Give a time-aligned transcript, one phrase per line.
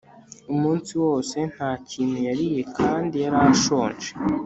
[0.53, 4.09] umunsi wose nta kintu yariye kandi yari ashonje